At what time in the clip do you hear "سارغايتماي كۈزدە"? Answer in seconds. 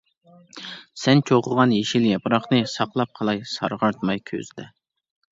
3.51-4.65